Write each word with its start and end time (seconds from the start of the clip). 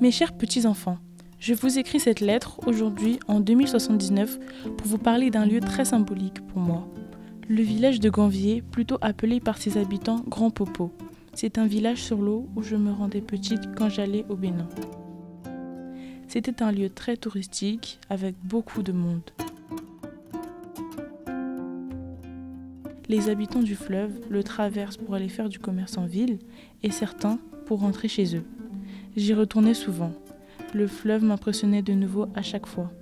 Mes 0.00 0.12
chers 0.12 0.32
petits-enfants, 0.32 0.98
je 1.40 1.54
vous 1.54 1.76
écris 1.76 1.98
cette 1.98 2.20
lettre 2.20 2.60
aujourd'hui 2.68 3.18
en 3.26 3.40
2079 3.40 4.38
pour 4.76 4.86
vous 4.86 4.98
parler 4.98 5.28
d'un 5.30 5.44
lieu 5.44 5.58
très 5.58 5.84
symbolique 5.84 6.40
pour 6.46 6.60
moi. 6.60 6.86
Le 7.48 7.62
village 7.62 7.98
de 7.98 8.08
Ganvier, 8.08 8.62
plutôt 8.62 8.98
appelé 9.00 9.40
par 9.40 9.58
ses 9.58 9.76
habitants 9.76 10.22
Grand 10.28 10.50
Popo. 10.50 10.92
C'est 11.34 11.58
un 11.58 11.66
village 11.66 12.00
sur 12.00 12.18
l'eau 12.22 12.48
où 12.54 12.62
je 12.62 12.76
me 12.76 12.92
rendais 12.92 13.20
petite 13.20 13.74
quand 13.74 13.88
j'allais 13.88 14.24
au 14.28 14.36
Bénin. 14.36 14.68
C'était 16.28 16.62
un 16.62 16.70
lieu 16.70 16.90
très 16.90 17.16
touristique 17.16 17.98
avec 18.08 18.36
beaucoup 18.44 18.84
de 18.84 18.92
monde. 18.92 19.28
Les 23.08 23.30
habitants 23.30 23.62
du 23.62 23.74
fleuve 23.74 24.12
le 24.30 24.44
traversent 24.44 24.98
pour 24.98 25.16
aller 25.16 25.28
faire 25.28 25.48
du 25.48 25.58
commerce 25.58 25.98
en 25.98 26.06
ville 26.06 26.38
et 26.84 26.92
certains 26.92 27.40
pour 27.66 27.80
rentrer 27.80 28.06
chez 28.06 28.36
eux. 28.36 28.44
J'y 29.18 29.34
retournais 29.34 29.74
souvent. 29.74 30.12
Le 30.72 30.86
fleuve 30.86 31.24
m'impressionnait 31.24 31.82
de 31.82 31.92
nouveau 31.92 32.28
à 32.36 32.42
chaque 32.42 32.66
fois. 32.66 32.92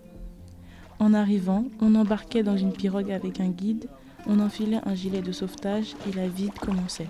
En 0.99 1.13
arrivant, 1.13 1.67
on 1.83 1.95
embarquait 1.95 2.43
dans 2.43 2.57
une 2.57 2.73
pirogue 2.73 3.13
avec 3.13 3.39
un 3.39 3.51
guide, 3.51 3.87
on 4.27 4.41
enfilait 4.41 4.81
un 4.87 4.95
gilet 4.95 5.21
de 5.21 5.31
sauvetage 5.31 5.95
et 6.09 6.13
la 6.15 6.27
vie 6.27 6.49
commençait. 6.49 7.09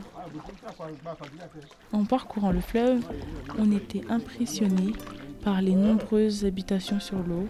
En 1.93 2.05
parcourant 2.05 2.51
le 2.51 2.59
fleuve, 2.59 3.07
on 3.61 3.71
était 3.71 4.03
impressionné 4.11 4.93
par 5.45 5.63
les 5.63 5.77
nombreuses 5.77 6.45
habitations 6.45 6.99
sur 6.99 7.19
l'eau, 7.19 7.47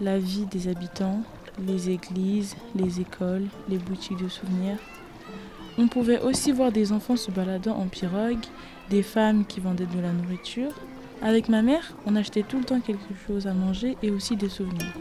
la 0.00 0.18
vie 0.18 0.46
des 0.46 0.66
habitants, 0.66 1.22
les 1.64 1.88
églises, 1.88 2.56
les 2.74 3.00
écoles, 3.00 3.46
les 3.68 3.78
boutiques 3.78 4.20
de 4.20 4.28
souvenirs. 4.28 4.78
On 5.78 5.86
pouvait 5.86 6.20
aussi 6.20 6.50
voir 6.50 6.72
des 6.72 6.90
enfants 6.90 7.16
se 7.16 7.30
baladant 7.30 7.76
en 7.76 7.86
pirogue, 7.86 8.44
des 8.90 9.04
femmes 9.04 9.44
qui 9.44 9.60
vendaient 9.60 9.86
de 9.86 10.00
la 10.00 10.10
nourriture. 10.10 10.72
Avec 11.22 11.48
ma 11.48 11.62
mère, 11.62 11.94
on 12.06 12.16
achetait 12.16 12.42
tout 12.42 12.58
le 12.58 12.64
temps 12.64 12.80
quelque 12.80 13.14
chose 13.26 13.46
à 13.46 13.52
manger 13.52 13.96
et 14.02 14.10
aussi 14.10 14.36
des 14.36 14.48
souvenirs. 14.48 14.92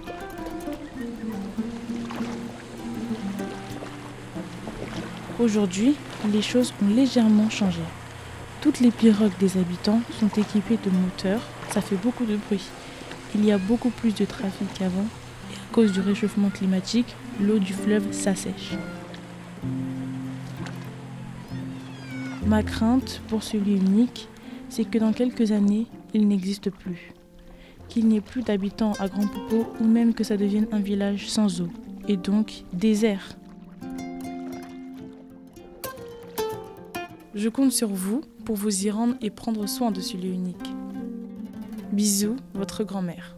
Aujourd'hui, 5.39 5.95
les 6.31 6.41
choses 6.41 6.73
ont 6.83 6.93
légèrement 6.93 7.49
changé. 7.49 7.81
Toutes 8.61 8.79
les 8.79 8.91
pirogues 8.91 9.37
des 9.39 9.57
habitants 9.57 10.01
sont 10.19 10.29
équipées 10.29 10.79
de 10.83 10.89
moteurs 10.89 11.41
ça 11.75 11.81
fait 11.81 11.97
beaucoup 11.97 12.23
de 12.23 12.37
bruit. 12.37 12.63
Il 13.35 13.43
y 13.43 13.51
a 13.51 13.57
beaucoup 13.57 13.89
plus 13.89 14.15
de 14.15 14.23
trafic 14.23 14.73
qu'avant 14.73 15.05
et 15.51 15.55
à 15.55 15.73
cause 15.73 15.91
du 15.91 15.99
réchauffement 15.99 16.49
climatique, 16.49 17.13
l'eau 17.41 17.59
du 17.59 17.73
fleuve 17.73 18.13
s'assèche. 18.13 18.75
Ma 22.45 22.63
crainte 22.63 23.21
pour 23.27 23.43
celui 23.43 23.75
unique, 23.75 24.29
c'est 24.69 24.85
que 24.85 24.97
dans 24.97 25.13
quelques 25.13 25.51
années, 25.51 25.87
il 26.13 26.27
n'existe 26.27 26.69
plus. 26.69 27.13
Qu'il 27.87 28.07
n'y 28.07 28.17
ait 28.17 28.21
plus 28.21 28.41
d'habitants 28.41 28.93
à 28.99 29.07
Grand 29.07 29.27
Popo 29.27 29.67
ou 29.79 29.83
même 29.85 30.13
que 30.13 30.23
ça 30.23 30.37
devienne 30.37 30.67
un 30.71 30.79
village 30.79 31.29
sans 31.29 31.61
eau 31.61 31.69
et 32.07 32.17
donc 32.17 32.63
désert. 32.73 33.37
Je 37.33 37.49
compte 37.49 37.71
sur 37.71 37.89
vous 37.89 38.21
pour 38.45 38.55
vous 38.55 38.85
y 38.85 38.91
rendre 38.91 39.15
et 39.21 39.29
prendre 39.29 39.67
soin 39.67 39.91
de 39.91 40.01
celui 40.01 40.29
unique. 40.29 40.73
Bisous, 41.91 42.37
votre 42.53 42.83
grand-mère. 42.83 43.35